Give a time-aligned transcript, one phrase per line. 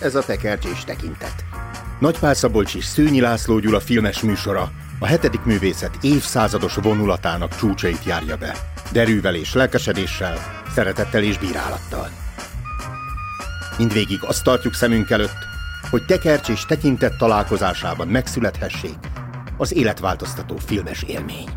[0.00, 1.44] ez a tekercsés tekintet.
[1.98, 8.36] Nagypál Szabolcs és Szőnyi László Gyula filmes műsora a hetedik művészet évszázados vonulatának csúcsait járja
[8.36, 8.56] be.
[8.92, 10.36] Derűvel és lelkesedéssel,
[10.74, 12.08] szeretettel és bírálattal.
[13.78, 15.48] Mindvégig azt tartjuk szemünk előtt,
[15.90, 18.98] hogy tekercs és tekintet találkozásában megszülethessék
[19.56, 21.48] az életváltoztató filmes élmény.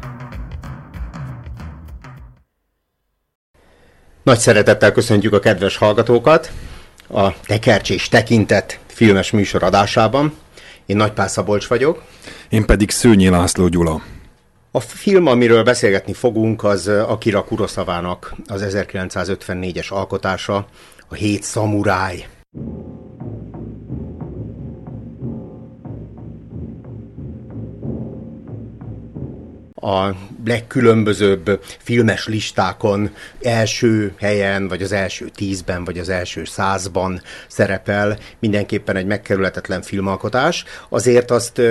[4.23, 6.51] Nagy szeretettel köszöntjük a kedves hallgatókat
[7.13, 10.33] a Tekercs és Tekintet filmes műsor adásában.
[10.85, 12.03] Én Nagypál Szabolcs vagyok.
[12.49, 14.01] Én pedig Szőnyi László Gyula.
[14.71, 20.67] A film, amiről beszélgetni fogunk, az Akira Kurosavának az 1954-es alkotása,
[21.07, 22.27] a Hét Szamuráj.
[29.83, 30.15] A
[30.45, 33.09] legkülönbözőbb filmes listákon
[33.41, 40.63] első helyen, vagy az első tízben, vagy az első százban szerepel, mindenképpen egy megkerülhetetlen filmalkotás.
[40.89, 41.61] Azért azt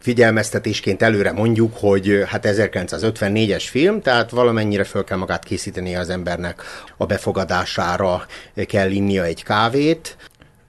[0.00, 6.62] figyelmeztetésként előre mondjuk, hogy hát 1954-es film, tehát valamennyire föl kell magát készíteni az embernek
[6.96, 8.26] a befogadására,
[8.66, 10.16] kell innia egy kávét,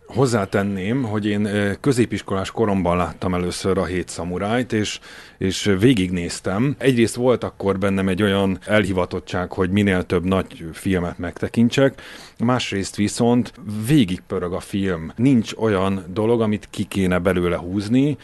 [0.07, 1.49] Hozzátenném, hogy én
[1.81, 4.99] középiskolás koromban láttam először a hét szamurájt, és,
[5.37, 6.75] és végignéztem.
[6.77, 12.01] Egyrészt volt akkor bennem egy olyan elhivatottság, hogy minél több nagy filmet megtekintsek,
[12.37, 13.53] másrészt viszont
[13.87, 15.11] végigpörög a film.
[15.15, 18.17] Nincs olyan dolog, amit ki kéne belőle húzni,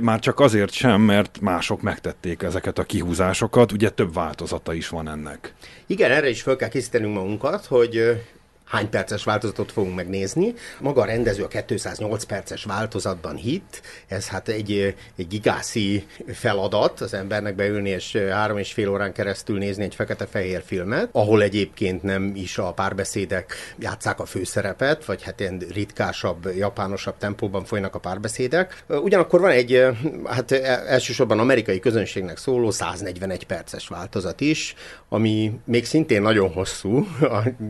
[0.00, 5.08] már csak azért sem, mert mások megtették ezeket a kihúzásokat, ugye több változata is van
[5.08, 5.54] ennek.
[5.86, 8.20] Igen, erre is fel kell készítenünk magunkat, hogy
[8.66, 10.54] hány perces változatot fogunk megnézni.
[10.80, 17.14] Maga a rendező a 208 perces változatban hit, ez hát egy, egy gigászi feladat az
[17.14, 22.32] embernek beülni és három és fél órán keresztül nézni egy fekete-fehér filmet, ahol egyébként nem
[22.34, 28.84] is a párbeszédek játszák a főszerepet, vagy hát ilyen ritkásabb, japánosabb tempóban folynak a párbeszédek.
[28.88, 29.86] Ugyanakkor van egy,
[30.24, 34.74] hát e, elsősorban amerikai közönségnek szóló 141 perces változat is,
[35.08, 37.06] ami még szintén nagyon hosszú,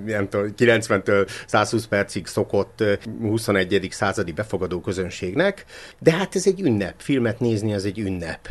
[0.07, 0.55] nem tudom,
[0.89, 2.85] 90-től 120 percig szokott
[3.21, 3.89] 21.
[3.91, 5.65] századi befogadó közönségnek,
[5.99, 6.95] de hát ez egy ünnep.
[6.99, 8.49] Filmet nézni az egy ünnep.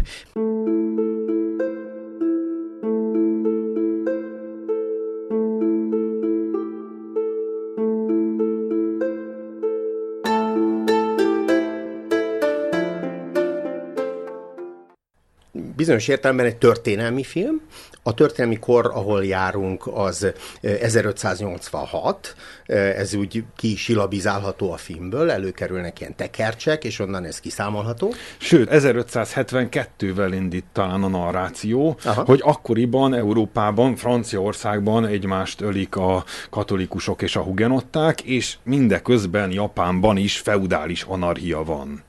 [15.86, 17.62] bizonyos értelemben egy történelmi film.
[18.08, 22.36] A történelmi kor, ahol járunk, az 1586.
[22.66, 28.14] Ez úgy ki silabizálható a filmből, előkerülnek ilyen tekercsek, és onnan ez kiszámolható.
[28.38, 32.24] Sőt, 1572-vel indít talán a narráció, Aha.
[32.26, 40.38] hogy akkoriban Európában, Franciaországban egymást ölik a katolikusok és a hugenották, és mindeközben Japánban is
[40.38, 42.04] feudális anarchia van.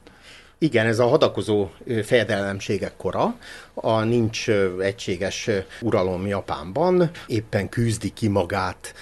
[0.59, 1.69] Igen, ez a hadakozó
[2.05, 3.35] fejedelemségek kora,
[3.81, 4.51] a nincs
[4.81, 5.51] egységes
[5.81, 8.95] uralom Japánban, éppen küzdi ki magát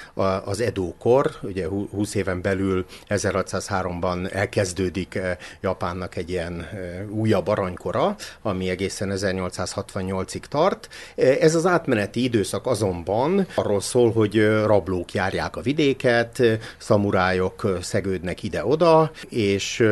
[0.45, 5.19] az Edo-kor, ugye 20 éven belül 1603-ban elkezdődik
[5.61, 6.69] Japánnak egy ilyen
[7.11, 10.89] újabb aranykora, ami egészen 1868-ig tart.
[11.17, 16.43] Ez az átmeneti időszak azonban arról szól, hogy rablók járják a vidéket,
[16.79, 19.85] szamurájok szegődnek ide-oda, és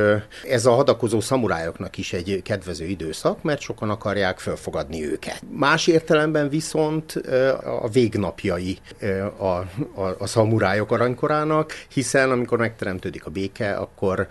[0.49, 5.43] ez a hadakozó szamurájoknak is egy kedvező időszak, mert sokan akarják felfogadni elfogadni őket.
[5.51, 7.13] Más értelemben viszont
[7.83, 8.79] a végnapjai
[9.37, 14.29] a, a, a szamurájok aranykorának, hiszen amikor megteremtődik a béke, akkor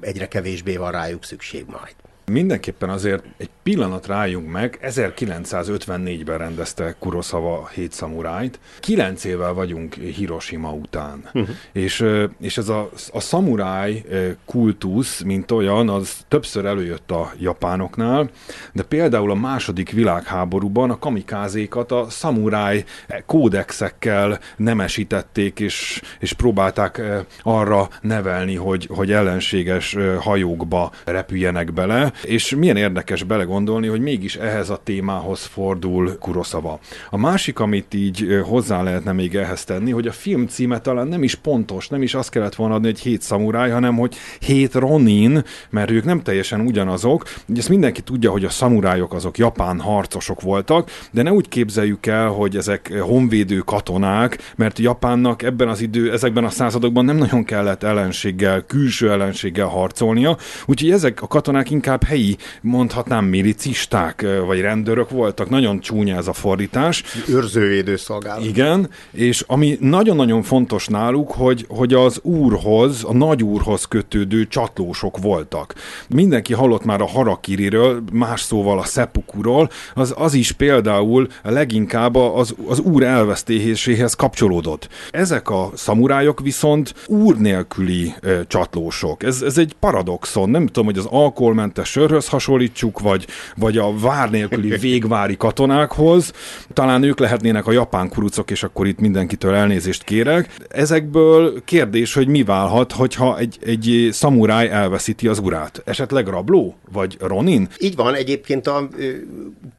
[0.00, 1.94] egyre kevésbé van rájuk szükség majd.
[2.30, 8.58] Mindenképpen azért egy pillanat rájunk meg, 1954-ben rendezte Kurosawa Hét Szamurájt.
[8.80, 11.30] Kilenc évvel vagyunk Hiroshima után.
[11.32, 11.48] Uh-huh.
[11.72, 12.04] És,
[12.40, 14.04] és ez a, a szamuráj
[14.44, 18.30] kultusz, mint olyan, az többször előjött a japánoknál,
[18.72, 22.84] de például a második világháborúban a kamikázékat a szamuráj
[23.26, 27.02] kódexekkel nemesítették, és, és próbálták
[27.42, 34.70] arra nevelni, hogy, hogy ellenséges hajókba repüljenek bele, és milyen érdekes belegondolni, hogy mégis ehhez
[34.70, 36.78] a témához fordul Kuroszava.
[37.10, 41.22] A másik, amit így hozzá lehetne még ehhez tenni, hogy a film címe talán nem
[41.22, 45.44] is pontos, nem is azt kellett volna adni, hogy hét szamuráj, hanem hogy hét Ronin,
[45.70, 47.24] mert ők nem teljesen ugyanazok.
[47.48, 52.06] Ugye ezt mindenki tudja, hogy a szamurájok azok japán harcosok voltak, de ne úgy képzeljük
[52.06, 57.44] el, hogy ezek honvédő katonák, mert Japánnak ebben az idő, ezekben a századokban nem nagyon
[57.44, 60.36] kellett ellenséggel, külső ellenséggel harcolnia,
[60.66, 65.48] úgyhogy ezek a katonák inkább helyi, mondhatnám, milicisták vagy rendőrök voltak.
[65.50, 67.02] Nagyon csúnya ez a fordítás.
[67.28, 68.44] Őrzővédő szolgálat.
[68.44, 75.18] Igen, és ami nagyon-nagyon fontos náluk, hogy, hogy az úrhoz, a nagy úrhoz kötődő csatlósok
[75.18, 75.74] voltak.
[76.08, 82.54] Mindenki hallott már a harakiriről, más szóval a szepukuról, az, az is például leginkább az,
[82.66, 84.88] az úr elvesztéséhez kapcsolódott.
[85.10, 89.22] Ezek a szamurájok viszont úr nélküli e, csatlósok.
[89.22, 90.50] Ez, ez egy paradoxon.
[90.50, 93.26] Nem tudom, hogy az alkoholmentes sörhöz hasonlítsuk, vagy,
[93.56, 96.32] vagy a vár nélküli végvári katonákhoz.
[96.72, 100.54] Talán ők lehetnének a japán kurucok, és akkor itt mindenkitől elnézést kérek.
[100.68, 105.82] Ezekből kérdés, hogy mi válhat, hogyha egy, egy szamuráj elveszíti az urát.
[105.84, 106.76] Esetleg rabló?
[106.92, 107.68] Vagy Ronin?
[107.78, 108.88] Így van, egyébként a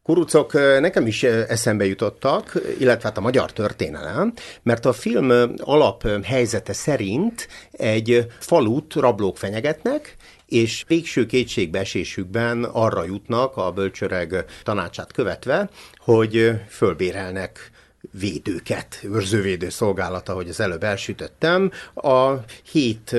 [0.04, 4.34] kurucok nekem is eszembe jutottak, illetve hát a magyar történelem,
[4.64, 10.18] mert a film alap helyzete szerint egy falut rablók fenyegetnek,
[10.52, 17.72] és végső kétségbeesésükben arra jutnak a bölcsöreg tanácsát követve, hogy fölbérelnek
[18.20, 22.34] védőket, őrzővédő szolgálata, hogy az előbb elsütöttem, a
[22.72, 23.16] hét,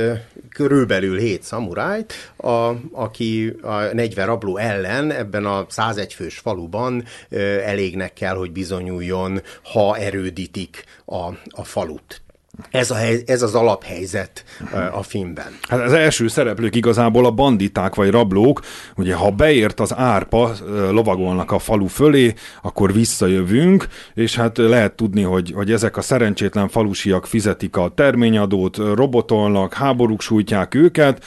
[0.49, 7.05] körülbelül hét szamurájt, a, aki a 40 rabló ellen ebben a 101 fős faluban
[7.64, 12.21] elégnek kell, hogy bizonyuljon, ha erődítik a, a falut.
[12.70, 14.44] Ez, a hely, ez az alaphelyzet
[14.93, 15.58] a filmben.
[15.69, 18.60] Hát az első szereplők igazából a banditák vagy rablók,
[18.96, 20.52] ugye ha beért az árpa,
[20.90, 26.69] lovagolnak a falu fölé, akkor visszajövünk, és hát lehet tudni, hogy, hogy ezek a szerencsétlen
[26.69, 31.25] falusiak fizetik a terményadót, robotolnak, háborúk sújtják őket.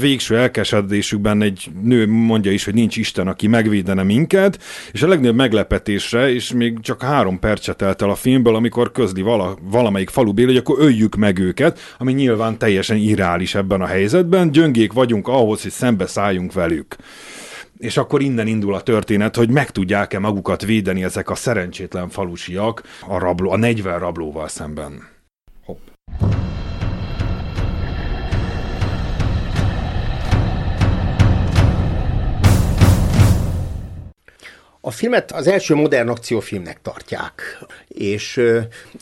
[0.00, 4.62] Végső elkesedésükben egy nő mondja is, hogy nincs Isten, aki megvédene minket,
[4.92, 9.22] és a legnagyobb meglepetésre, és még csak három percet telt el a filmből, amikor közli
[9.22, 14.50] vala, valamelyik falu hogy akkor öljük meg őket, ami nyilván teljesen irreális ebben a helyzetben.
[14.50, 16.96] Gyöngék vagyunk ahhoz, hogy szembe szálljunk velük.
[17.78, 22.82] És akkor innen indul a történet, hogy meg tudják-e magukat védeni ezek a szerencsétlen falusiak
[23.06, 25.08] a, rabló, a 40 rablóval szemben.
[25.64, 25.78] Hopp.
[34.86, 37.58] A filmet az első modern akciófilmnek tartják,
[37.88, 38.40] és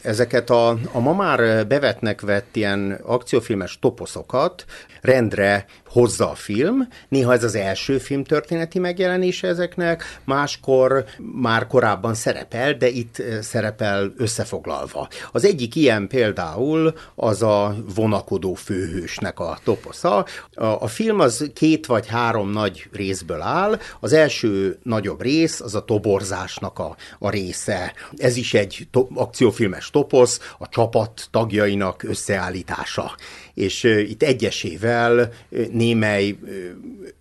[0.02, 4.64] ezeket a, a ma már bevetnek vett ilyen akciófilmes toposzokat
[5.00, 6.88] rendre hozza a film.
[7.08, 14.12] Néha ez az első film történeti megjelenése ezeknek, máskor már korábban szerepel, de itt szerepel
[14.16, 15.08] összefoglalva.
[15.32, 20.26] Az egyik ilyen például az a vonakodó főhősnek a toposza.
[20.54, 23.78] A, a film az két vagy három nagy részből áll.
[24.00, 27.92] Az első nagyobb rész az a toborzásnak a, a része.
[28.16, 33.14] Ez is egy to- akciófilmes toposz, a csapat tagjainak összeállítása.
[33.54, 35.32] És itt egyesével
[35.70, 36.36] némely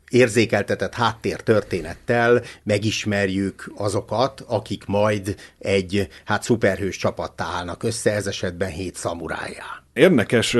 [0.09, 8.95] érzékeltetett háttértörténettel megismerjük azokat, akik majd egy hát szuperhős csapattá állnak össze, ez esetben hét
[8.95, 9.83] szamurájá.
[9.93, 10.57] Érdekes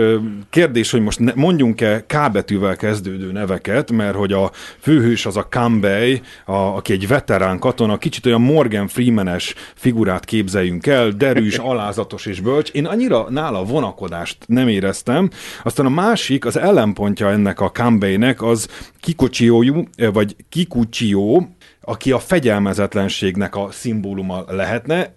[0.50, 6.22] kérdés, hogy most mondjunk-e K betűvel kezdődő neveket, mert hogy a főhős az a Kambei,
[6.46, 12.40] a, aki egy veterán katona, kicsit olyan Morgan Freeman-es figurát képzeljünk el, derűs, alázatos és
[12.40, 12.72] bölcs.
[12.72, 15.30] Én annyira nála vonakodást nem éreztem.
[15.64, 18.68] Aztán a másik, az ellenpontja ennek a Kambeinek, az
[19.00, 25.14] Kikochió, vagy Kikuchió, aki a fegyelmezetlenségnek a szimbóluma lehetne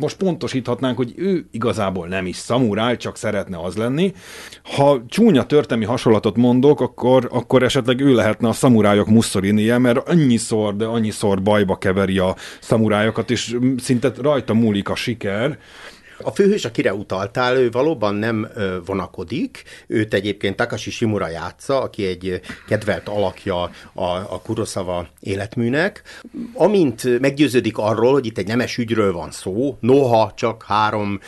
[0.00, 4.12] most pontosíthatnánk, hogy ő igazából nem is szamuráj, csak szeretne az lenni.
[4.62, 10.76] Ha csúnya történelmi hasonlatot mondok, akkor, akkor esetleg ő lehetne a szamurájok Mussolini-je, mert annyiszor,
[10.76, 15.58] de annyiszor bajba keveri a szamurájokat, és szinte rajta múlik a siker.
[16.22, 18.48] A főhős, akire utaltál, ő valóban nem
[18.84, 19.62] vonakodik.
[19.86, 23.62] Őt egyébként Takashi Shimura játsza, aki egy kedvelt alakja
[23.94, 26.02] a, a Kurosawa életműnek.
[26.54, 31.20] Amint meggyőződik arról, hogy itt egy nemes ügyről van szó, noha csak három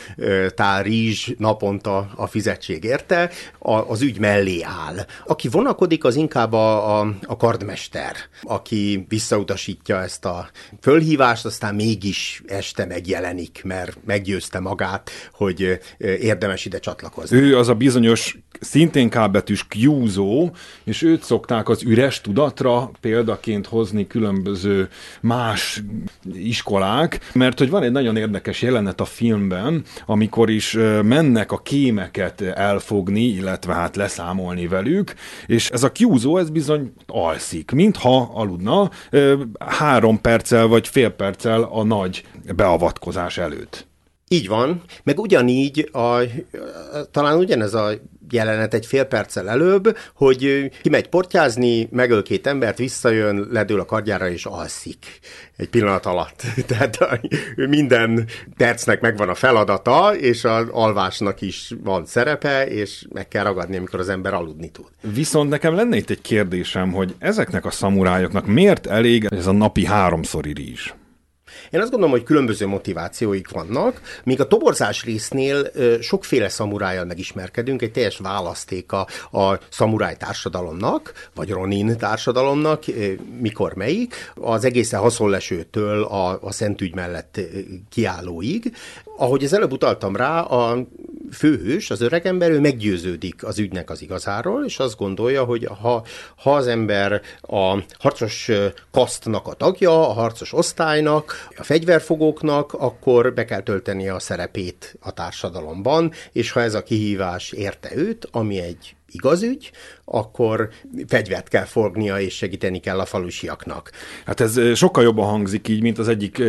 [0.55, 3.29] tál rizs naponta a fizetség érte,
[3.59, 5.05] a, az ügy mellé áll.
[5.25, 10.49] Aki vonakodik, az inkább a, a, a kardmester, aki visszautasítja ezt a
[10.81, 17.37] fölhívást, aztán mégis este megjelenik, mert meggyőzte magát magát, hogy érdemes ide csatlakozni.
[17.37, 20.49] Ő az a bizonyos szintén kábetűs kiúzó,
[20.83, 24.89] és őt szokták az üres tudatra példaként hozni különböző
[25.21, 25.81] más
[26.33, 30.71] iskolák, mert hogy van egy nagyon érdekes jelenet a filmben, amikor is
[31.03, 35.13] mennek a kémeket elfogni, illetve hát leszámolni velük,
[35.45, 38.89] és ez a kiúzó, ez bizony alszik, mintha aludna
[39.59, 43.89] három perccel vagy fél perccel a nagy beavatkozás előtt.
[44.33, 46.17] Így van, meg ugyanígy, a,
[47.11, 47.91] talán ugyanez a
[48.29, 54.29] jelenet egy fél perccel előbb, hogy kimegy portyázni, megöl két embert, visszajön, ledől a kardjára
[54.29, 55.19] és alszik
[55.57, 56.43] egy pillanat alatt.
[56.67, 56.97] Tehát
[57.55, 63.77] minden percnek megvan a feladata, és az alvásnak is van szerepe, és meg kell ragadni,
[63.77, 64.85] amikor az ember aludni tud.
[65.13, 69.85] Viszont nekem lenne itt egy kérdésem, hogy ezeknek a szamurájoknak miért elég ez a napi
[69.85, 70.93] háromszori rizs?
[71.71, 77.91] Én azt gondolom, hogy különböző motivációik vannak, míg a toborzás résznél sokféle szamurájjal megismerkedünk, egy
[77.91, 82.83] teljes választéka a szamuráj társadalomnak, vagy Ronin társadalomnak,
[83.39, 87.39] mikor melyik, az egészen haszonlesőtől a, a szentügy mellett
[87.89, 88.75] kiállóig.
[89.17, 90.87] Ahogy az előbb utaltam rá, a
[91.31, 96.55] főhős, az öregember, ő meggyőződik az ügynek az igazáról, és azt gondolja, hogy ha, ha
[96.55, 98.49] az ember a harcos
[98.91, 105.11] kasztnak a tagja, a harcos osztálynak, a fegyverfogóknak, akkor be kell tölteni a szerepét a
[105.11, 109.71] társadalomban, és ha ez a kihívás érte őt, ami egy igaz ügy,
[110.11, 110.69] akkor
[111.07, 113.91] fegyvert kell fognia, és segíteni kell a falusiaknak.
[114.25, 116.41] Hát ez sokkal jobban hangzik így, mint az egyik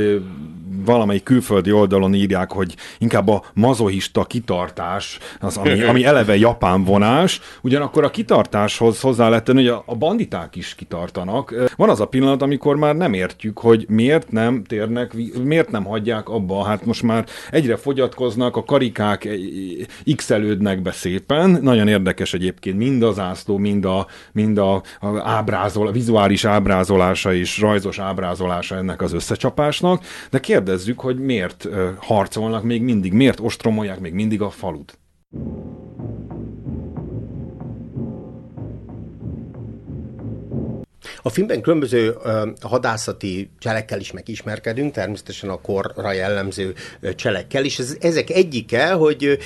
[0.85, 7.41] valamelyik külföldi oldalon írják, hogy inkább a mazohista kitartás, az, ami, ami eleve japán vonás,
[7.63, 11.55] ugyanakkor a kitartáshoz hozzá tenni, hogy a banditák is kitartanak.
[11.77, 16.29] Van az a pillanat, amikor már nem értjük, hogy miért nem térnek, miért nem hagyják
[16.29, 19.29] abba, hát most már egyre fogyatkoznak, a karikák
[20.17, 20.33] x
[20.83, 25.87] be szépen, nagyon érdekes egyébként mind az ászló borzasztó mind a, mind a, a ábrázol,
[25.87, 31.69] a vizuális ábrázolása és rajzos ábrázolása ennek az összecsapásnak, de kérdezzük, hogy miért
[31.99, 34.99] harcolnak még mindig, miért ostromolják még mindig a falut.
[41.25, 42.17] A filmben különböző
[42.61, 46.75] hadászati cselekkel is megismerkedünk, természetesen a korra jellemző
[47.15, 49.39] cselekkel, és ez, ezek egyike, hogy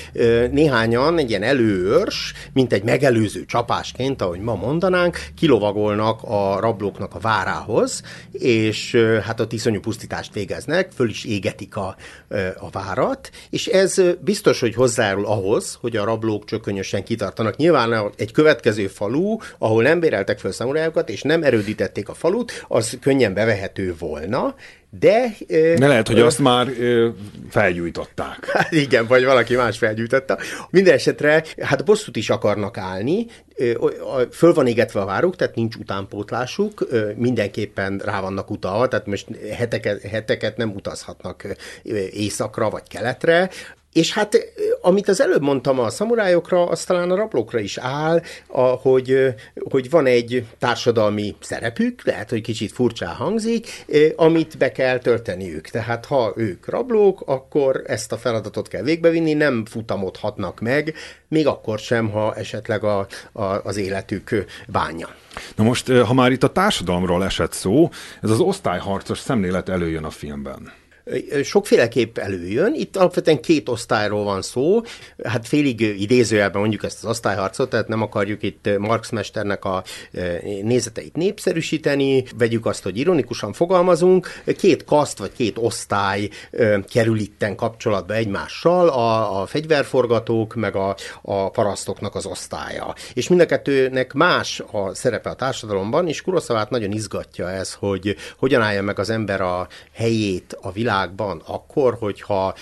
[0.50, 7.18] néhányan egy ilyen előőrs, mint egy megelőző csapásként, ahogy ma mondanánk, kilovagolnak a rablóknak a
[7.18, 8.02] várához,
[8.32, 11.96] és hát ott iszonyú pusztítást végeznek, föl is égetik a,
[12.58, 17.56] a várat, és ez biztos, hogy hozzájárul ahhoz, hogy a rablók csökönyösen kitartanak.
[17.56, 22.64] Nyilván egy következő falu, ahol nem béreltek fel szamurájokat, és nem erő zöldítették a falut,
[22.68, 24.54] az könnyen bevehető volna,
[24.90, 25.36] de...
[25.76, 27.08] Ne lehet, hogy ö, azt már ö,
[27.50, 28.46] felgyújtották.
[28.56, 30.38] Hát igen, vagy valaki más felgyújtotta.
[30.70, 33.26] Minden esetre, hát bosszút is akarnak állni,
[34.30, 40.02] föl van égetve a váruk, tehát nincs utánpótlásuk, mindenképpen rá vannak utalva, tehát most heteket,
[40.02, 41.46] heteket nem utazhatnak
[42.10, 43.50] északra vagy keletre,
[43.96, 48.60] és hát, amit az előbb mondtam a szamurájokra, az talán a rablókra is áll, a,
[48.60, 49.34] hogy,
[49.70, 53.84] hogy van egy társadalmi szerepük, lehet, hogy kicsit furcsán hangzik,
[54.16, 55.68] amit be kell tölteniük.
[55.68, 60.94] Tehát ha ők rablók, akkor ezt a feladatot kell végbevinni, nem futamodhatnak meg,
[61.28, 65.08] még akkor sem, ha esetleg a, a, az életük bánja.
[65.54, 67.88] Na most, ha már itt a társadalomról esett szó,
[68.22, 70.84] ez az osztályharcos szemlélet előjön a filmben
[71.42, 72.74] sokféleképp előjön.
[72.74, 74.80] Itt alapvetően két osztályról van szó,
[75.24, 79.82] hát félig idézőjelben mondjuk ezt az osztályharcot, tehát nem akarjuk itt Marx mesternek a
[80.62, 86.28] nézeteit népszerűsíteni, vegyük azt, hogy ironikusan fogalmazunk, két kaszt vagy két osztály
[86.88, 92.94] kerül itten kapcsolatba egymással, a, a fegyverforgatók meg a, a parasztoknak az osztálya.
[93.14, 98.16] És mind a kettőnek más a szerepe a társadalomban, és Kuroszavát nagyon izgatja ez, hogy
[98.38, 102.54] hogyan állja meg az ember a helyét a világ világban akkor, hogyha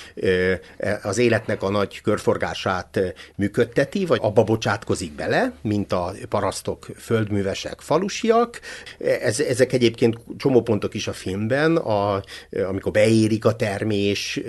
[1.02, 3.00] az életnek a nagy körforgását
[3.36, 8.60] működteti, vagy abba bocsátkozik bele, mint a parasztok, földművesek, falusiak.
[8.98, 12.22] Ez, ezek egyébként csomópontok is a filmben, a,
[12.68, 14.40] amikor beérik a termés,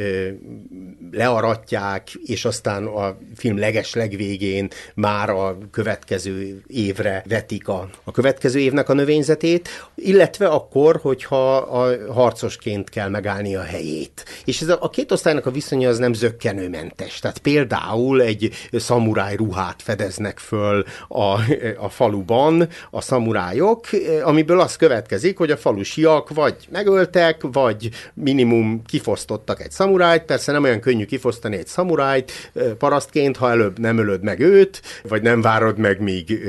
[1.12, 8.60] learatják, és aztán a film leges legvégén már a következő évre vetik a, a következő
[8.60, 14.26] évnek a növényzetét, illetve akkor, hogyha a harcosként kell megállni a helyét.
[14.46, 17.20] És ez a, a két osztálynak a viszonya az nem zöggenőmentes.
[17.20, 21.40] Tehát például egy szamuráj ruhát fedeznek föl a,
[21.78, 23.86] a faluban a szamurájok,
[24.24, 30.24] amiből az következik, hogy a falusiak vagy megöltek, vagy minimum kifosztottak egy szamurájt.
[30.24, 35.22] Persze nem olyan könnyű kifosztani egy szamurájt parasztként, ha előbb nem ölöd meg őt, vagy
[35.22, 36.40] nem várod meg, míg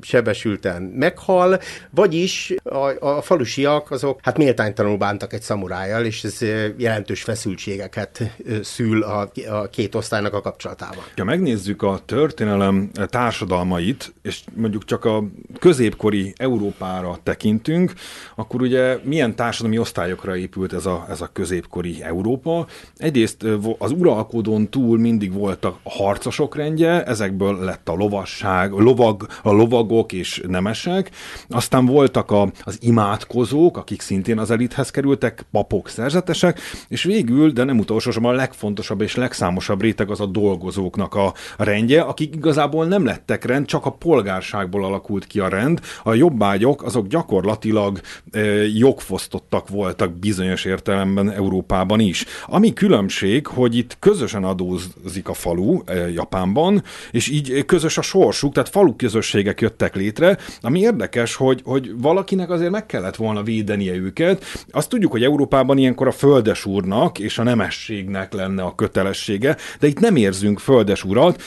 [0.00, 1.60] sebesülten meghal,
[1.90, 6.38] vagyis a, a falusiak azok hát méltánytalanul bántak egy szamurájjal, és ez
[6.76, 8.22] jelentős feszültségeket
[8.62, 11.04] szül a, a két osztálynak a kapcsolatában.
[11.16, 15.24] Ha megnézzük a történelem társadalmait, és mondjuk csak a
[15.58, 17.92] középkori Európára tekintünk,
[18.34, 22.66] akkor ugye milyen társadalmi osztályokra épült ez a, ez a középkori Európa?
[22.96, 23.46] Egyrészt
[23.78, 30.12] az uralkodón túl mindig voltak a harcosok rendje, ezekből lett a lovasság, lovag, a lovagok
[30.12, 31.10] és nemesek,
[31.48, 37.64] aztán voltak a, az imádkozók, akik szintén az elithez kerültek, papok, szerzetesek, és végül, de
[37.64, 43.04] nem utolsósorban a legfontosabb és legszámosabb réteg az a dolgozóknak a rendje, akik igazából nem
[43.04, 45.80] lettek rend, csak a polgárságból alakult ki a rend.
[46.02, 48.00] A jobbágyok azok gyakorlatilag
[48.30, 48.40] e,
[48.74, 52.24] jogfosztottak voltak bizonyos értelemben Európában is.
[52.46, 58.52] Ami különbség, hogy itt közösen adózik a falu e, Japánban, és így közös a sorsuk,
[58.52, 63.94] tehát falu közösségek jöttek létre, ami érdekes, hogy, hogy valakinek azért meg kellett volna védenie
[63.94, 64.44] őket.
[64.70, 66.12] Azt tudjuk, hogy Európában ilyenkor a
[66.54, 71.42] földesúrnak és a nemességnek lenne a kötelessége, de itt nem érzünk földesurat,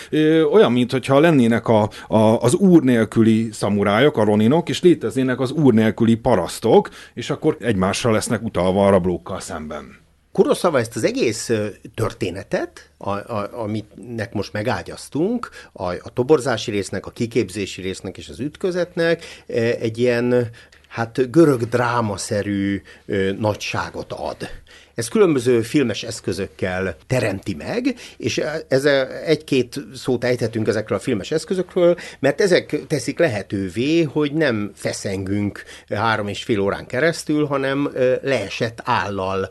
[0.52, 5.74] olyan, mintha lennének a, a, az úr nélküli szamurájok, a roninok, és léteznének az úr
[5.74, 10.04] nélküli parasztok, és akkor egymásra lesznek utalva a rablókkal szemben.
[10.32, 11.52] Kuroszava ezt az egész
[11.96, 18.40] történetet, a, a, aminek most megágyaztunk, a, a toborzási résznek, a kiképzési résznek és az
[18.40, 19.24] ütközetnek
[19.80, 20.50] egy ilyen
[20.96, 22.82] hát görög drámaszerű
[23.38, 24.50] nagyságot ad.
[24.96, 28.86] Ez különböző filmes eszközökkel teremti meg, és ez
[29.26, 36.28] egy-két szót ejthetünk ezekről a filmes eszközökről, mert ezek teszik lehetővé, hogy nem feszengünk három
[36.28, 39.50] és fél órán keresztül, hanem leesett állal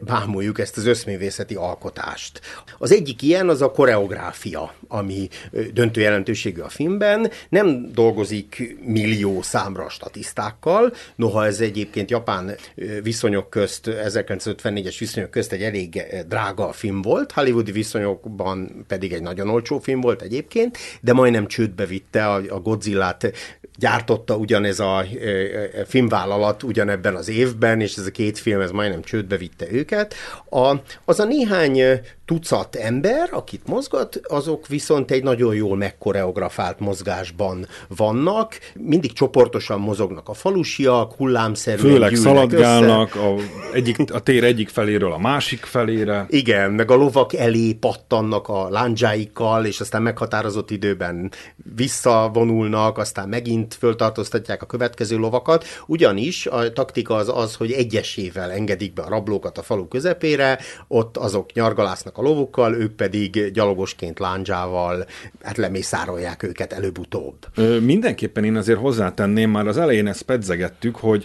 [0.00, 2.40] bámuljuk ezt az összművészeti alkotást.
[2.78, 5.28] Az egyik ilyen az a koreográfia, ami
[5.72, 7.30] döntő jelentőségű a filmben.
[7.48, 12.56] Nem dolgozik millió számra statisztákkal, noha ez egyébként japán
[13.02, 19.12] viszonyok közt 1954 1954-es viszonyok közt egy elég eh, drága film volt, hollywoodi viszonyokban pedig
[19.12, 23.32] egy nagyon olcsó film volt egyébként, de majdnem csődbe vitte a, a Godzilla-t.
[23.78, 25.28] Gyártotta ugyanez a e,
[25.74, 30.14] e, filmvállalat ugyanebben az évben, és ez a két film, ez majdnem csődbe vitte őket.
[30.50, 30.74] A,
[31.04, 31.80] az a néhány
[32.24, 40.28] tucat ember, akit mozgat, azok viszont egy nagyon jól megkoreografált mozgásban vannak, mindig csoportosan mozognak
[40.28, 43.34] a falusiak, hullámszerűen Főleg szaladgálnak a,
[43.72, 46.26] egyik, a tér egyik feléről a másik felére.
[46.28, 51.30] Igen, meg a lovak elé pattannak a lándzsáikkal, és aztán meghatározott időben
[51.76, 58.92] visszavonulnak, aztán megint föltartóztatják a következő lovakat, ugyanis a taktika az az, hogy egyesével engedik
[58.92, 60.58] be a rablókat a falu közepére,
[60.88, 65.06] ott azok nyargalásznak a lovukkal, ők pedig gyalogosként lándzsával
[65.42, 67.36] hát lemészárolják őket előbb-utóbb.
[67.54, 71.24] Ö, mindenképpen én azért hozzátenném, már az elején ezt pedzegettük, hogy,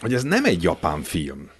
[0.00, 1.50] hogy ez nem egy japán film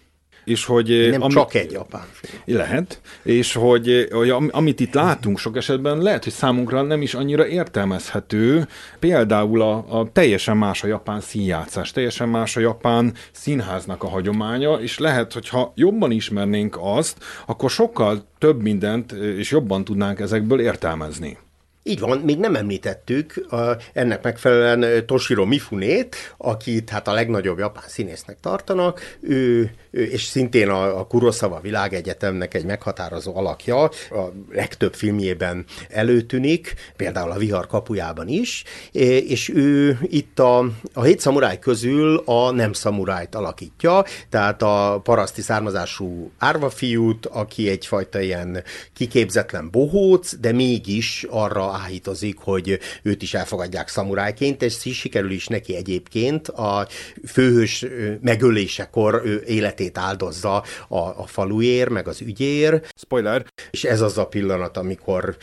[0.48, 1.08] és hogy...
[1.10, 2.58] Nem ami, csak egy japán film.
[2.58, 7.46] Lehet, és hogy, hogy amit itt látunk sok esetben lehet, hogy számunkra nem is annyira
[7.46, 8.68] értelmezhető.
[8.98, 14.74] Például a, a teljesen más a japán színjátszás, teljesen más a japán színháznak a hagyománya,
[14.74, 20.60] és lehet, hogy ha jobban ismernénk azt, akkor sokkal több mindent és jobban tudnánk ezekből
[20.60, 21.38] értelmezni.
[21.88, 23.56] Így van, még nem említettük a,
[23.92, 30.68] ennek megfelelően Toshiro Mifunét, akit hát a legnagyobb japán színésznek tartanak, ő, ő és szintén
[30.68, 38.28] a, a Kurosawa világegyetemnek egy meghatározó alakja, a legtöbb filmjében előtűnik, például a Vihar kapujában
[38.28, 40.58] is, és ő itt a,
[40.92, 48.20] a hét szamuráj közül a nem szamurájt alakítja, tehát a paraszti származású árvafiút, aki egyfajta
[48.20, 48.62] ilyen
[48.94, 55.76] kiképzetlen bohóc, de mégis arra áhítozik, hogy őt is elfogadják szamurájként, és sikerül is neki
[55.76, 56.86] egyébként a
[57.26, 57.86] főhős
[58.20, 62.82] megölésekor ő életét áldozza a, a faluér, meg az ügyér.
[62.96, 63.44] Spoiler!
[63.70, 65.36] És ez az a pillanat, amikor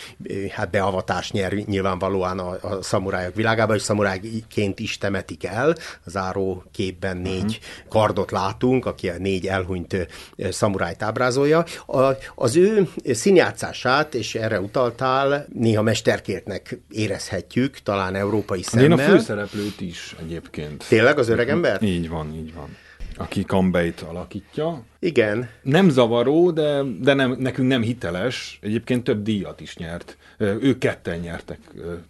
[0.50, 5.76] hát beavatást nyer nyilvánvalóan a, a szamurájok világába, és szamurájként is temetik el.
[6.06, 7.90] Az áró képben négy uh-huh.
[7.90, 10.08] kardot látunk, aki a négy elhunyt
[10.50, 11.66] szamurájt ábrázolja.
[11.86, 12.02] A,
[12.36, 18.86] az ő színjátszását, és erre utaltál, néha mester sikerkértnek érezhetjük, talán európai szemmel.
[18.86, 20.86] Én a főszereplőt is egyébként.
[20.88, 21.82] Tényleg az öreg ember?
[21.82, 22.78] Így van, így van.
[23.18, 24.84] Aki Kambeit alakítja.
[25.06, 25.50] Igen.
[25.62, 28.60] Nem zavaró, de, de nem, nekünk nem hiteles.
[28.62, 30.18] Egyébként több díjat is nyert.
[30.38, 31.60] Ők ketten nyertek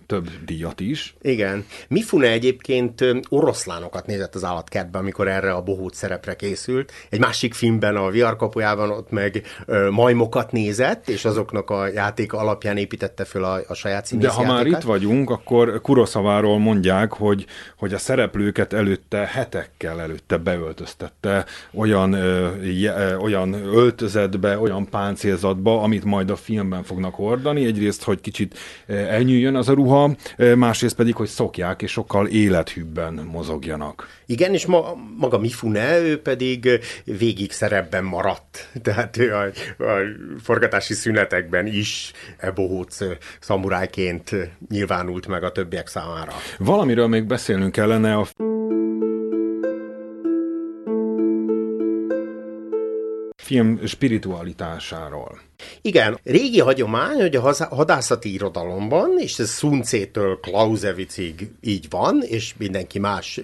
[0.05, 1.15] több díjat is.
[1.21, 1.65] Igen.
[1.87, 6.91] Mifune egyébként oroszlánokat nézett az állatkertben, amikor erre a bohóc szerepre készült.
[7.09, 9.43] Egy másik filmben, a VR kapujában ott meg
[9.89, 14.41] majmokat nézett, és azoknak a játék alapján építette föl a, a saját színész De ha
[14.41, 14.63] játékát.
[14.63, 17.45] már itt vagyunk, akkor Kuroszaváról mondják, hogy,
[17.77, 22.15] hogy a szereplőket előtte, hetekkel előtte beöltöztette olyan
[23.19, 27.65] olyan öltözetbe, olyan páncélzatba, amit majd a filmben fognak hordani.
[27.65, 30.15] Egyrészt, hogy kicsit elnyűjjön az a ruha,
[30.55, 34.07] másrészt pedig, hogy szokják és sokkal élethűbben mozogjanak.
[34.25, 36.69] Igen, és ma, maga Mifune, ő pedig
[37.03, 38.69] végig szerepben maradt.
[38.83, 39.43] Tehát ő a,
[39.83, 39.99] a
[40.43, 42.11] forgatási szünetekben is
[42.55, 42.97] bohóc
[43.39, 44.35] szamurájként
[44.69, 46.31] nyilvánult meg a többiek számára.
[46.57, 48.25] Valamiről még beszélnünk kellene a
[53.45, 55.39] film spiritualitásáról.
[55.81, 62.99] Igen, régi hagyomány, hogy a hadászati irodalomban, és ez Szuncétől Clausewicig így van, és mindenki
[62.99, 63.41] más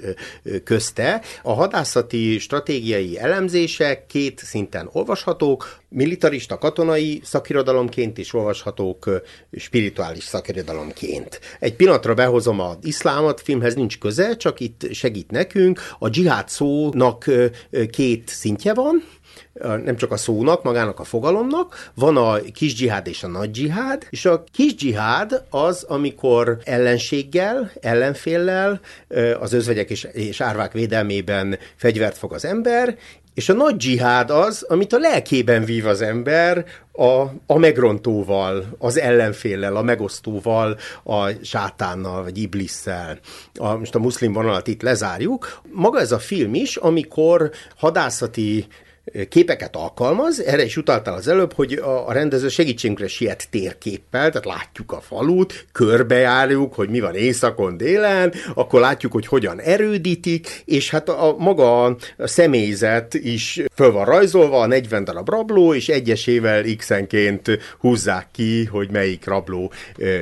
[0.64, 11.40] közte, a hadászati stratégiai elemzések két szinten olvashatók, militarista katonai szakirodalomként is olvashatók spirituális szakirodalomként.
[11.60, 15.82] Egy pillanatra behozom az iszlámot, filmhez nincs köze, csak itt segít nekünk.
[16.00, 17.26] A dzsihád szónak
[17.92, 19.04] két szintje van,
[19.84, 24.08] nem csak a szónak, magának a fogalomnak, van a kis dzsihád és a nagy dzsihád,
[24.10, 28.80] és a kis dzsihád az, amikor ellenséggel, ellenféllel,
[29.40, 32.98] az özvegyek és, és árvák védelmében fegyvert fog az ember,
[33.34, 39.00] és a nagy dzsihád az, amit a lelkében vív az ember a, a megrontóval, az
[39.00, 43.20] ellenféllel, a megosztóval, a sátánnal, vagy iblisszel.
[43.60, 45.62] A, most a muszlim vonalat itt lezárjuk.
[45.72, 48.68] Maga ez a film is, amikor hadászati
[49.30, 54.92] képeket alkalmaz, erre is utaltál az előbb, hogy a, rendező segítségünkre siet térképpel, tehát látjuk
[54.92, 61.10] a falut, körbejárjuk, hogy mi van északon, délen, akkor látjuk, hogy hogyan erődítik, és hát
[61.10, 67.60] a, maga a személyzet is föl van rajzolva, a 40 darab rabló, és egyesével x-enként
[67.80, 69.72] húzzák ki, hogy melyik rabló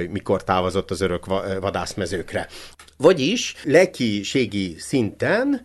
[0.09, 1.25] mikor távozott az örök
[1.59, 2.47] vadászmezőkre.
[2.97, 5.61] Vagyis lekiségi szinten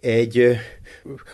[0.00, 0.56] egy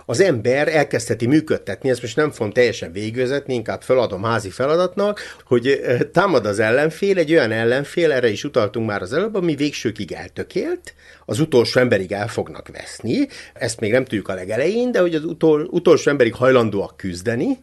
[0.06, 5.80] az ember elkezdheti működtetni, ezt most nem fogom teljesen végigvezetni, inkább feladom házi feladatnak, hogy
[6.12, 10.94] támad az ellenfél, egy olyan ellenfél, erre is utaltunk már az előbb, ami végsőkig eltökélt,
[11.24, 15.24] az utolsó emberig el fognak veszni, ezt még nem tudjuk a legelején, de hogy az
[15.24, 17.59] utol, utolsó emberig hajlandóak küzdeni,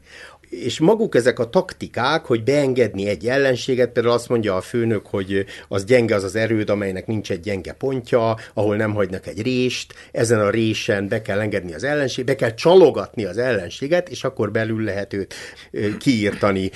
[0.49, 5.45] és maguk ezek a taktikák, hogy beengedni egy ellenséget, például azt mondja a főnök, hogy
[5.67, 9.93] az gyenge az az erőd, amelynek nincs egy gyenge pontja, ahol nem hagynak egy rést,
[10.11, 14.51] ezen a résen be kell engedni az ellenséget, be kell csalogatni az ellenséget, és akkor
[14.51, 15.33] belül lehet őt
[15.99, 16.71] kiírtani.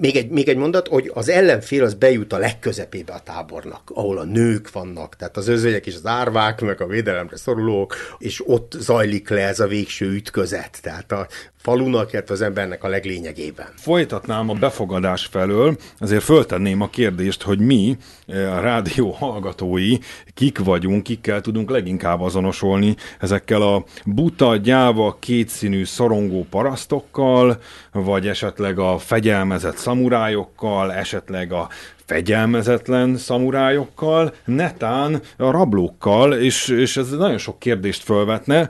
[0.00, 4.18] Még egy, még egy mondat, hogy az ellenfél az bejut a legközepébe a tábornak, ahol
[4.18, 8.76] a nők vannak, tehát az özvegyek és az árvák, meg a védelemre szorulók, és ott
[8.78, 10.78] zajlik le ez a végső ütközet.
[10.82, 11.26] Tehát a
[11.62, 13.66] falunak, illetve az embernek a leglényegében.
[13.76, 19.98] Folytatnám a befogadás felől, azért föltenném a kérdést, hogy mi, eh, a rádió hallgatói,
[20.34, 27.60] kik vagyunk, kikkel tudunk leginkább azonosolni ezekkel a buta, gyáva, kétszínű, szorongó parasztokkal,
[27.92, 31.68] vagy esetleg a fegyelmezett szamurájokkal, esetleg a
[32.04, 38.68] fegyelmezetlen szamurájokkal, netán a rablókkal, és, és ez nagyon sok kérdést fölvetne,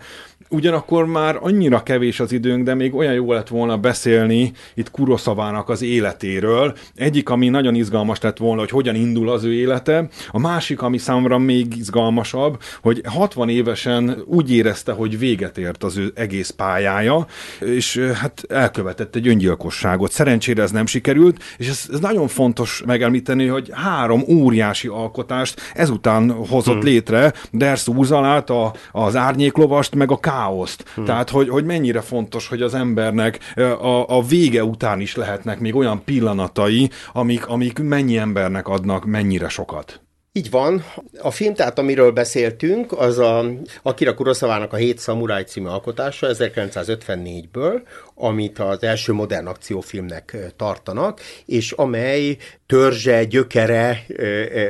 [0.52, 5.68] Ugyanakkor már annyira kevés az időnk, de még olyan jó lett volna beszélni itt Kuroszavának
[5.68, 6.76] az életéről.
[6.94, 10.98] Egyik, ami nagyon izgalmas lett volna, hogy hogyan indul az ő élete, a másik, ami
[10.98, 17.26] számomra még izgalmasabb, hogy 60 évesen úgy érezte, hogy véget ért az ő egész pályája,
[17.60, 20.12] és hát elkövetett egy öngyilkosságot.
[20.12, 26.30] Szerencsére ez nem sikerült, és ez, ez nagyon fontos megemlíteni, hogy három óriási alkotást ezután
[26.30, 26.84] hozott hmm.
[26.84, 30.84] létre, Dersz Úzalát, a, az Árnyéklovast, meg a K káoszt.
[30.94, 31.04] Hmm.
[31.04, 33.38] Tehát, hogy, hogy mennyire fontos, hogy az embernek
[33.80, 39.48] a, a vége után is lehetnek még olyan pillanatai, amik, amik mennyi embernek adnak mennyire
[39.48, 40.00] sokat.
[40.32, 40.84] Így van.
[41.20, 43.44] A film, tehát amiről beszéltünk, az a
[43.82, 47.80] Akira Kurosavának a Hét Szamuráj című alkotása 1954-ből,
[48.20, 54.06] amit az első modern akciófilmnek tartanak, és amely törzse, gyökere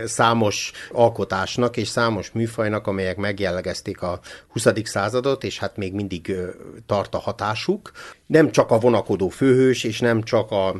[0.04, 4.66] számos alkotásnak és számos műfajnak, amelyek megjellegezték a 20.
[4.84, 6.34] századot, és hát még mindig
[6.86, 7.90] tart a hatásuk.
[8.26, 10.76] Nem csak a vonakodó főhős, és nem csak a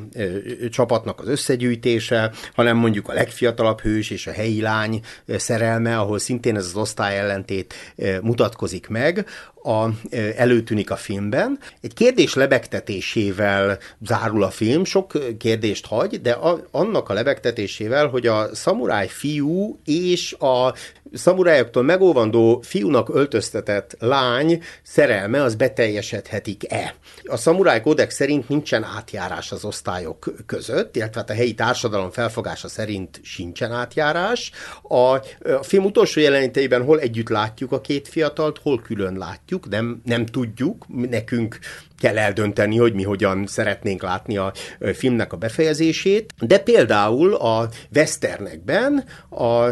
[0.71, 6.57] csapatnak az összegyűjtése, hanem mondjuk a legfiatalabb hős és a helyi lány szerelme, ahol szintén
[6.57, 7.75] ez az osztály ellentét
[8.23, 9.27] mutatkozik meg,
[9.62, 9.88] a,
[10.37, 11.59] előtűnik a filmben.
[11.81, 18.27] Egy kérdés lebegtetésével zárul a film, sok kérdést hagy, de a, annak a lebegtetésével, hogy
[18.27, 20.75] a szamuráj fiú és a
[21.12, 26.94] szamurájoktól megóvandó fiúnak öltöztetett lány szerelme az beteljesedhetik-e.
[27.25, 32.68] A szamuráj kódex szerint nincsen átjárás az osztályok között, illetve hát a helyi társadalom felfogása
[32.68, 34.51] szerint sincsen átjárás.
[34.83, 35.23] A, a
[35.62, 40.85] film utolsó jeleneteiben hol együtt látjuk a két fiatalt, hol külön látjuk, nem, nem tudjuk,
[40.88, 41.59] nekünk
[42.01, 44.53] kell eldönteni, hogy mi hogyan szeretnénk látni a
[44.95, 49.69] filmnek a befejezését, de például a westernekben a,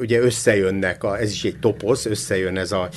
[0.00, 2.88] ugye összejönnek, a, ez is egy toposz, összejön ez a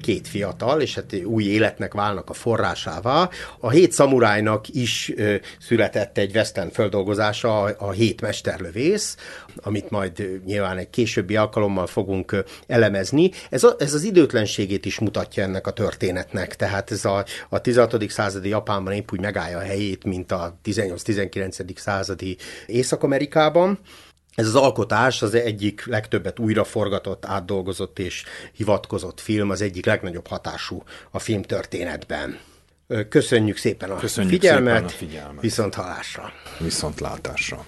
[0.00, 3.30] két fiatal, és hát új életnek válnak a forrásává.
[3.60, 5.12] A hét szamurájnak is
[5.60, 9.16] született egy western földolgozása, a hét mesterlövész,
[9.56, 13.30] amit majd nyilván egy későbbi alkalommal fogunk elemezni.
[13.50, 18.12] Ez, a, ez az időtlenségét is mutatja ennek a történetnek, tehát ez a, a 16.
[18.16, 21.76] századi Japánban épp úgy megállja a helyét, mint a 18-19.
[21.76, 23.78] századi Észak-Amerikában.
[24.34, 30.82] Ez az alkotás az egyik legtöbbet újraforgatott, átdolgozott és hivatkozott film, az egyik legnagyobb hatású
[31.10, 32.38] a filmtörténetben.
[33.08, 35.42] Köszönjük szépen a, Köszönjük figyelmet, szépen a figyelmet.
[35.42, 36.32] viszont halásra.
[36.58, 37.64] Viszont látásra.